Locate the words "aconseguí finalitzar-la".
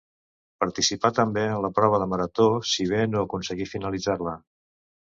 3.29-4.39